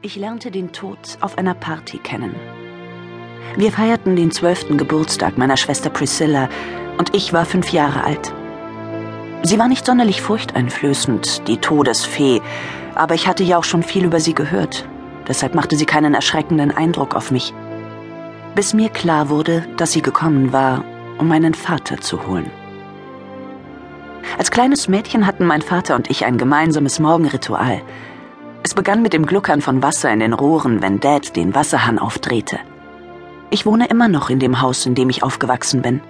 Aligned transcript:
Ich 0.00 0.14
lernte 0.14 0.52
den 0.52 0.70
Tod 0.70 1.18
auf 1.20 1.38
einer 1.38 1.54
Party 1.54 1.98
kennen. 1.98 2.36
Wir 3.56 3.72
feierten 3.72 4.14
den 4.14 4.30
zwölften 4.30 4.78
Geburtstag 4.78 5.36
meiner 5.36 5.56
Schwester 5.56 5.90
Priscilla 5.90 6.48
und 6.98 7.16
ich 7.16 7.32
war 7.32 7.44
fünf 7.44 7.72
Jahre 7.72 8.04
alt. 8.04 8.32
Sie 9.42 9.58
war 9.58 9.66
nicht 9.66 9.84
sonderlich 9.84 10.22
furchteinflößend, 10.22 11.48
die 11.48 11.56
Todesfee, 11.56 12.40
aber 12.94 13.16
ich 13.16 13.26
hatte 13.26 13.42
ja 13.42 13.58
auch 13.58 13.64
schon 13.64 13.82
viel 13.82 14.04
über 14.04 14.20
sie 14.20 14.34
gehört. 14.34 14.88
Deshalb 15.26 15.56
machte 15.56 15.76
sie 15.76 15.86
keinen 15.86 16.14
erschreckenden 16.14 16.70
Eindruck 16.70 17.16
auf 17.16 17.32
mich. 17.32 17.52
Bis 18.54 18.74
mir 18.74 18.90
klar 18.90 19.30
wurde, 19.30 19.66
dass 19.78 19.90
sie 19.90 20.02
gekommen 20.02 20.52
war, 20.52 20.84
um 21.18 21.26
meinen 21.26 21.54
Vater 21.54 22.00
zu 22.00 22.24
holen. 22.28 22.48
Als 24.38 24.52
kleines 24.52 24.86
Mädchen 24.86 25.26
hatten 25.26 25.44
mein 25.44 25.62
Vater 25.62 25.96
und 25.96 26.08
ich 26.08 26.24
ein 26.24 26.38
gemeinsames 26.38 27.00
Morgenritual– 27.00 27.82
es 28.68 28.74
begann 28.74 29.00
mit 29.00 29.14
dem 29.14 29.24
Gluckern 29.24 29.62
von 29.62 29.82
Wasser 29.82 30.12
in 30.12 30.20
den 30.20 30.34
Rohren, 30.34 30.82
wenn 30.82 31.00
Dad 31.00 31.36
den 31.36 31.54
Wasserhahn 31.54 31.98
aufdrehte. 31.98 32.58
Ich 33.48 33.64
wohne 33.64 33.86
immer 33.86 34.08
noch 34.08 34.28
in 34.28 34.40
dem 34.40 34.60
Haus, 34.60 34.84
in 34.84 34.94
dem 34.94 35.08
ich 35.08 35.22
aufgewachsen 35.22 35.80
bin. 35.80 36.02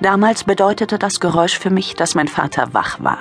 Damals 0.00 0.44
bedeutete 0.44 0.98
das 0.98 1.20
Geräusch 1.20 1.58
für 1.58 1.68
mich, 1.68 1.94
dass 1.94 2.14
mein 2.14 2.26
Vater 2.26 2.72
wach 2.72 3.00
war. 3.00 3.18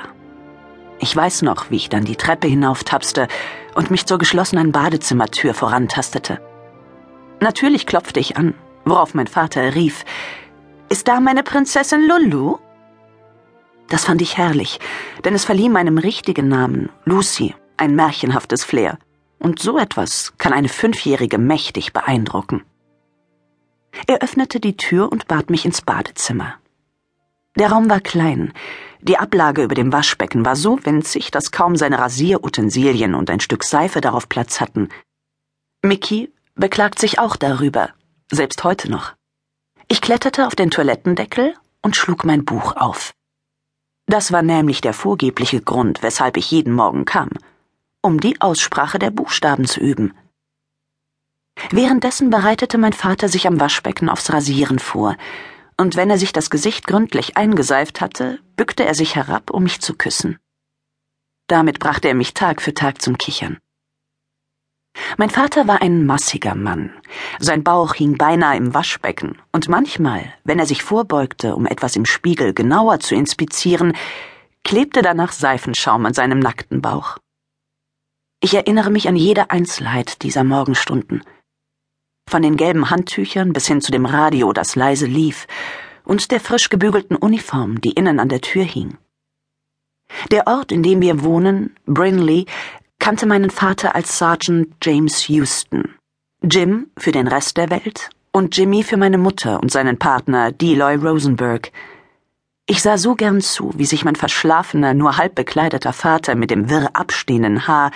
Ich 1.00 1.14
weiß 1.14 1.42
noch, 1.42 1.70
wie 1.70 1.76
ich 1.76 1.90
dann 1.90 2.06
die 2.06 2.16
Treppe 2.16 2.48
hinauftapste 2.48 3.28
und 3.76 3.92
mich 3.92 4.06
zur 4.06 4.18
geschlossenen 4.18 4.72
Badezimmertür 4.72 5.54
vorantastete. 5.54 6.40
Natürlich 7.42 7.86
klopfte 7.86 8.22
ich 8.22 8.38
an, 8.38 8.54
worauf 8.86 9.14
mein 9.14 9.28
Vater 9.28 9.76
rief, 9.76 10.06
Ist 10.88 11.10
da 11.10 11.20
meine 11.20 11.44
Prinzessin 11.44 12.08
Lulu? 12.08 12.60
Das 13.90 14.06
fand 14.06 14.22
ich 14.22 14.38
herrlich, 14.38 14.80
denn 15.24 15.34
es 15.34 15.46
verlieh 15.46 15.70
meinem 15.70 15.98
richtigen 15.98 16.48
Namen, 16.48 16.90
Lucy, 17.06 17.56
ein 17.78 17.96
märchenhaftes 17.96 18.64
Flair. 18.64 19.00
Und 19.40 19.60
so 19.60 19.78
etwas 19.78 20.34
kann 20.38 20.52
eine 20.52 20.70
Fünfjährige 20.70 21.38
mächtig 21.38 21.94
beeindrucken. 21.94 22.64
Er 24.08 24.22
öffnete 24.22 24.60
die 24.60 24.78
Tür 24.78 25.12
und 25.12 25.28
bat 25.28 25.50
mich 25.50 25.66
ins 25.66 25.82
Badezimmer. 25.82 26.56
Der 27.56 27.72
Raum 27.72 27.90
war 27.90 28.02
klein, 28.02 28.54
die 29.02 29.18
Ablage 29.18 29.64
über 29.64 29.76
dem 29.76 29.94
Waschbecken 29.94 30.44
war 30.44 30.56
so 30.56 30.84
winzig, 30.84 31.32
dass 31.32 31.52
kaum 31.52 31.76
seine 31.76 32.00
Rasierutensilien 32.00 33.16
und 33.16 33.30
ein 33.30 33.40
Stück 33.40 33.64
Seife 33.64 34.02
darauf 34.02 34.28
Platz 34.28 34.60
hatten. 34.60 34.90
Mickey 35.84 36.34
beklagt 36.56 37.00
sich 37.00 37.20
auch 37.20 37.36
darüber, 37.36 37.90
selbst 38.32 38.64
heute 38.64 38.90
noch. 38.90 39.14
Ich 39.88 40.02
kletterte 40.02 40.48
auf 40.48 40.56
den 40.56 40.72
Toilettendeckel 40.72 41.54
und 41.82 41.96
schlug 41.96 42.26
mein 42.26 42.44
Buch 42.44 42.76
auf. 42.76 43.14
Das 44.08 44.32
war 44.32 44.42
nämlich 44.42 44.80
der 44.80 44.94
vorgebliche 44.94 45.62
Grund, 45.62 46.02
weshalb 46.02 46.38
ich 46.38 46.50
jeden 46.50 46.74
Morgen 46.74 47.04
kam, 47.04 47.30
um 48.02 48.22
die 48.22 48.40
Aussprache 48.40 49.00
der 49.00 49.12
Buchstaben 49.12 49.66
zu 49.66 49.82
üben. 49.82 50.14
Währenddessen 51.72 52.30
bereitete 52.30 52.78
mein 52.78 52.94
Vater 52.94 53.28
sich 53.28 53.48
am 53.48 53.60
Waschbecken 53.60 54.10
aufs 54.10 54.32
Rasieren 54.32 54.80
vor, 54.80 55.18
und 55.76 55.96
wenn 55.96 56.10
er 56.10 56.18
sich 56.18 56.32
das 56.32 56.50
Gesicht 56.50 56.88
gründlich 56.88 57.36
eingeseift 57.38 58.00
hatte, 58.00 58.40
bückte 58.56 58.86
er 58.86 58.96
sich 58.96 59.16
herab, 59.16 59.52
um 59.52 59.64
mich 59.64 59.82
zu 59.82 59.94
küssen. 59.94 60.40
Damit 61.48 61.80
brachte 61.80 62.08
er 62.08 62.16
mich 62.16 62.34
Tag 62.34 62.62
für 62.62 62.74
Tag 62.74 63.02
zum 63.02 63.18
Kichern. 63.18 63.58
Mein 65.18 65.30
Vater 65.30 65.68
war 65.68 65.82
ein 65.82 66.06
massiger 66.06 66.56
Mann. 66.56 66.92
Sein 67.40 67.64
Bauch 67.64 67.94
hing 67.94 68.18
beinahe 68.18 68.58
im 68.58 68.74
Waschbecken, 68.74 69.38
und 69.52 69.70
manchmal, 69.70 70.34
wenn 70.44 70.60
er 70.60 70.66
sich 70.66 70.84
vorbeugte, 70.84 71.56
um 71.56 71.66
etwas 71.66 71.96
im 71.96 72.06
Spiegel 72.06 72.54
genauer 72.54 73.00
zu 73.00 73.16
inspizieren, 73.16 73.94
klebte 74.64 75.02
danach 75.02 75.32
Seifenschaum 75.32 76.06
an 76.06 76.14
seinem 76.14 76.40
nackten 76.40 76.82
Bauch. 76.82 77.18
Ich 78.40 78.54
erinnere 78.54 78.92
mich 78.92 79.08
an 79.08 79.16
jede 79.16 79.50
Einzelheit 79.50 80.22
dieser 80.22 80.44
Morgenstunden. 80.44 81.24
Von 82.30 82.42
den 82.42 82.58
gelben 82.58 82.90
Handtüchern 82.90 83.54
bis 83.54 83.68
hin 83.68 83.82
zu 83.82 83.92
dem 83.92 84.06
Radio, 84.06 84.52
das 84.54 84.76
leise 84.76 85.06
lief, 85.06 85.48
und 86.04 86.32
der 86.32 86.40
frisch 86.40 86.70
gebügelten 86.70 87.16
Uniform, 87.16 87.82
die 87.82 87.92
innen 87.92 88.20
an 88.20 88.30
der 88.30 88.42
Tür 88.42 88.64
hing. 88.64 88.98
Der 90.32 90.48
Ort, 90.48 90.72
in 90.72 90.84
dem 90.84 91.02
wir 91.02 91.24
wohnen, 91.24 91.76
Brinley, 91.86 92.46
kannte 93.08 93.26
meinen 93.26 93.52
Vater 93.52 93.96
als 93.96 94.18
Sergeant 94.18 94.68
James 94.84 95.30
Houston, 95.30 95.96
Jim 96.44 96.88
für 96.98 97.14
den 97.14 97.30
Rest 97.30 97.56
der 97.56 97.70
Welt 97.70 98.10
und 98.34 98.58
Jimmy 98.58 98.84
für 98.84 98.98
meine 98.98 99.18
Mutter 99.18 99.62
und 99.62 99.72
seinen 99.72 99.98
Partner 99.98 100.52
Deloy 100.52 100.96
Rosenberg. 100.96 101.72
Ich 102.66 102.82
sah 102.82 102.98
so 102.98 103.16
gern 103.16 103.40
zu, 103.40 103.72
wie 103.78 103.86
sich 103.86 104.04
mein 104.04 104.18
verschlafener, 104.18 104.94
nur 104.94 105.16
halb 105.16 105.36
bekleideter 105.36 105.94
Vater 105.94 106.36
mit 106.36 106.52
dem 106.52 106.70
wirr 106.70 106.90
abstehenden 106.98 107.66
Haar 107.66 107.92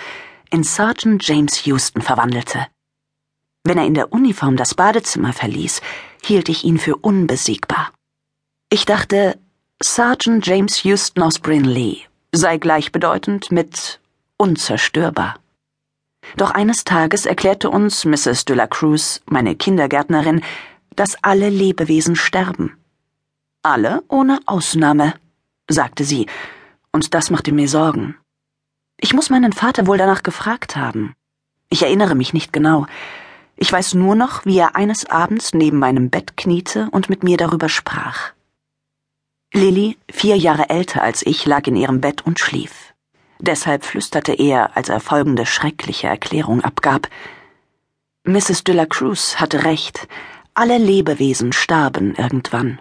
in 0.50 0.64
Sergeant 0.64 1.22
James 1.28 1.66
Houston 1.66 2.00
verwandelte. 2.00 2.66
Wenn 3.64 3.76
er 3.76 3.84
in 3.84 3.92
der 3.92 4.14
Uniform 4.14 4.56
das 4.56 4.74
Badezimmer 4.74 5.34
verließ, 5.34 5.82
hielt 6.22 6.48
ich 6.48 6.64
ihn 6.64 6.78
für 6.78 6.96
unbesiegbar. 6.96 7.92
Ich 8.70 8.86
dachte, 8.86 9.38
Sergeant 9.78 10.46
James 10.46 10.84
Houston 10.84 11.22
aus 11.22 11.38
Brinley 11.38 12.00
sei 12.32 12.56
gleichbedeutend 12.56 13.52
mit 13.52 14.00
unzerstörbar. 14.42 15.36
Doch 16.36 16.50
eines 16.50 16.82
Tages 16.82 17.26
erklärte 17.26 17.70
uns 17.70 18.04
Mrs. 18.04 18.44
de 18.44 18.56
la 18.56 18.66
Cruz, 18.66 19.20
meine 19.26 19.54
Kindergärtnerin, 19.54 20.42
dass 20.96 21.16
alle 21.22 21.48
Lebewesen 21.48 22.16
sterben. 22.16 22.76
Alle 23.62 24.02
ohne 24.08 24.40
Ausnahme, 24.46 25.14
sagte 25.68 26.02
sie, 26.02 26.26
und 26.90 27.14
das 27.14 27.30
machte 27.30 27.52
mir 27.52 27.68
Sorgen. 27.68 28.16
Ich 28.96 29.14
muss 29.14 29.30
meinen 29.30 29.52
Vater 29.52 29.86
wohl 29.86 29.96
danach 29.96 30.24
gefragt 30.24 30.74
haben. 30.74 31.14
Ich 31.68 31.84
erinnere 31.84 32.16
mich 32.16 32.34
nicht 32.34 32.52
genau. 32.52 32.86
Ich 33.54 33.72
weiß 33.72 33.94
nur 33.94 34.16
noch, 34.16 34.44
wie 34.44 34.58
er 34.58 34.74
eines 34.74 35.06
Abends 35.06 35.54
neben 35.54 35.78
meinem 35.78 36.10
Bett 36.10 36.36
kniete 36.36 36.88
und 36.90 37.08
mit 37.08 37.22
mir 37.22 37.36
darüber 37.36 37.68
sprach. 37.68 38.32
Lilly, 39.52 39.98
vier 40.10 40.36
Jahre 40.36 40.68
älter 40.68 41.00
als 41.00 41.24
ich, 41.24 41.46
lag 41.46 41.68
in 41.68 41.76
ihrem 41.76 42.00
Bett 42.00 42.26
und 42.26 42.40
schlief. 42.40 42.91
Deshalb 43.42 43.84
flüsterte 43.84 44.32
er, 44.34 44.76
als 44.76 44.88
er 44.88 45.00
folgende 45.00 45.46
schreckliche 45.46 46.06
Erklärung 46.06 46.62
abgab. 46.62 47.08
Mrs. 48.22 48.62
de 48.62 48.72
la 48.72 48.86
Cruz 48.86 49.40
hatte 49.40 49.64
recht. 49.64 50.06
Alle 50.54 50.78
Lebewesen 50.78 51.52
starben 51.52 52.14
irgendwann. 52.14 52.80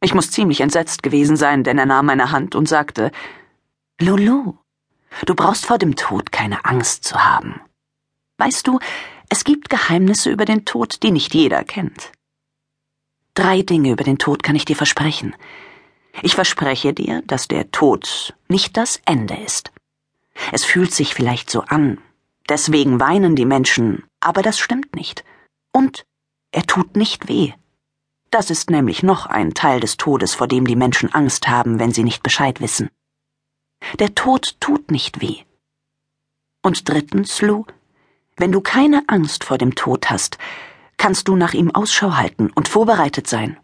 Ich 0.00 0.14
muss 0.14 0.30
ziemlich 0.30 0.62
entsetzt 0.62 1.02
gewesen 1.02 1.36
sein, 1.36 1.62
denn 1.62 1.76
er 1.76 1.84
nahm 1.84 2.06
meine 2.06 2.30
Hand 2.30 2.54
und 2.54 2.70
sagte, 2.70 3.10
Lulu, 4.00 4.54
du 5.26 5.34
brauchst 5.34 5.66
vor 5.66 5.76
dem 5.76 5.94
Tod 5.94 6.32
keine 6.32 6.64
Angst 6.64 7.04
zu 7.04 7.22
haben. 7.22 7.60
Weißt 8.38 8.66
du, 8.66 8.78
es 9.28 9.44
gibt 9.44 9.68
Geheimnisse 9.68 10.30
über 10.30 10.46
den 10.46 10.64
Tod, 10.64 11.02
die 11.02 11.10
nicht 11.10 11.34
jeder 11.34 11.64
kennt. 11.64 12.12
Drei 13.34 13.60
Dinge 13.60 13.90
über 13.90 14.04
den 14.04 14.16
Tod 14.16 14.42
kann 14.42 14.56
ich 14.56 14.64
dir 14.64 14.76
versprechen. 14.76 15.36
Ich 16.22 16.34
verspreche 16.34 16.92
dir, 16.92 17.22
dass 17.26 17.48
der 17.48 17.70
Tod 17.70 18.34
nicht 18.48 18.76
das 18.76 19.00
Ende 19.04 19.36
ist. 19.36 19.72
Es 20.52 20.64
fühlt 20.64 20.92
sich 20.92 21.14
vielleicht 21.14 21.50
so 21.50 21.62
an, 21.62 21.98
deswegen 22.48 23.00
weinen 23.00 23.36
die 23.36 23.44
Menschen, 23.44 24.04
aber 24.20 24.42
das 24.42 24.58
stimmt 24.58 24.94
nicht. 24.94 25.24
Und 25.72 26.04
er 26.50 26.64
tut 26.64 26.96
nicht 26.96 27.28
weh. 27.28 27.52
Das 28.30 28.50
ist 28.50 28.70
nämlich 28.70 29.02
noch 29.02 29.26
ein 29.26 29.54
Teil 29.54 29.80
des 29.80 29.96
Todes, 29.96 30.34
vor 30.34 30.48
dem 30.48 30.66
die 30.66 30.76
Menschen 30.76 31.12
Angst 31.12 31.48
haben, 31.48 31.78
wenn 31.78 31.92
sie 31.92 32.04
nicht 32.04 32.22
Bescheid 32.22 32.60
wissen. 32.60 32.90
Der 33.98 34.14
Tod 34.14 34.56
tut 34.60 34.90
nicht 34.90 35.20
weh. 35.20 35.44
Und 36.62 36.88
drittens, 36.88 37.40
Lou, 37.40 37.64
wenn 38.36 38.52
du 38.52 38.60
keine 38.60 39.04
Angst 39.06 39.44
vor 39.44 39.58
dem 39.58 39.74
Tod 39.74 40.10
hast, 40.10 40.38
kannst 40.96 41.28
du 41.28 41.36
nach 41.36 41.54
ihm 41.54 41.70
Ausschau 41.70 42.16
halten 42.16 42.50
und 42.54 42.68
vorbereitet 42.68 43.26
sein. 43.26 43.58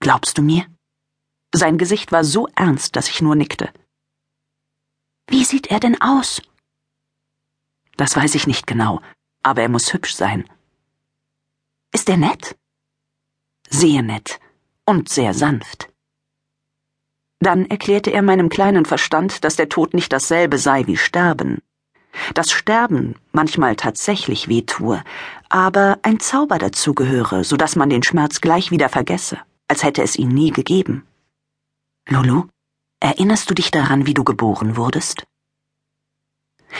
Glaubst 0.00 0.38
du 0.38 0.42
mir? 0.42 0.66
Sein 1.56 1.78
Gesicht 1.78 2.10
war 2.10 2.24
so 2.24 2.48
ernst, 2.56 2.96
dass 2.96 3.08
ich 3.08 3.22
nur 3.22 3.36
nickte. 3.36 3.70
Wie 5.28 5.44
sieht 5.44 5.68
er 5.68 5.78
denn 5.78 6.00
aus? 6.00 6.42
Das 7.96 8.16
weiß 8.16 8.34
ich 8.34 8.48
nicht 8.48 8.66
genau, 8.66 9.00
aber 9.44 9.62
er 9.62 9.68
muss 9.68 9.92
hübsch 9.92 10.16
sein. 10.16 10.48
Ist 11.92 12.08
er 12.08 12.16
nett? 12.16 12.56
Sehr 13.70 14.02
nett 14.02 14.40
und 14.84 15.08
sehr 15.08 15.32
sanft. 15.32 15.92
Dann 17.38 17.66
erklärte 17.66 18.10
er 18.10 18.22
meinem 18.22 18.48
kleinen 18.48 18.84
Verstand, 18.84 19.44
dass 19.44 19.54
der 19.54 19.68
Tod 19.68 19.94
nicht 19.94 20.12
dasselbe 20.12 20.58
sei 20.58 20.88
wie 20.88 20.96
Sterben. 20.96 21.62
Dass 22.34 22.50
Sterben 22.50 23.14
manchmal 23.30 23.76
tatsächlich 23.76 24.48
weh 24.48 24.62
tue, 24.62 25.04
aber 25.50 26.00
ein 26.02 26.18
Zauber 26.18 26.58
dazugehöre, 26.58 27.44
so 27.44 27.56
dass 27.56 27.76
man 27.76 27.90
den 27.90 28.02
Schmerz 28.02 28.40
gleich 28.40 28.72
wieder 28.72 28.88
vergesse, 28.88 29.38
als 29.68 29.84
hätte 29.84 30.02
es 30.02 30.16
ihn 30.16 30.30
nie 30.30 30.50
gegeben. 30.50 31.06
Lulu, 32.06 32.48
erinnerst 33.00 33.48
du 33.48 33.54
dich 33.54 33.70
daran, 33.70 34.06
wie 34.06 34.14
du 34.14 34.24
geboren 34.24 34.76
wurdest? 34.76 35.24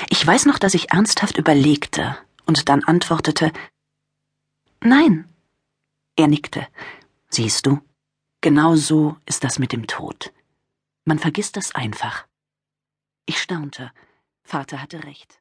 Ich 0.09 0.27
weiß 0.27 0.47
noch, 0.47 0.59
dass 0.59 0.75
ich 0.75 0.93
ernsthaft 0.93 1.39
überlegte 1.39 2.17
und 2.47 2.69
dann 2.69 2.85
antwortete 2.85 3.53
Nein. 4.81 5.29
Er 6.17 6.29
nickte. 6.29 6.67
Siehst 7.31 7.67
du, 7.67 7.81
genau 8.41 8.77
so 8.77 9.17
ist 9.25 9.45
das 9.45 9.59
mit 9.59 9.73
dem 9.73 9.87
Tod. 9.87 10.33
Man 11.05 11.19
vergisst 11.19 11.57
es 11.57 11.75
einfach. 11.75 12.27
Ich 13.27 13.41
staunte. 13.41 13.91
Vater 14.43 14.83
hatte 14.83 15.05
recht. 15.05 15.41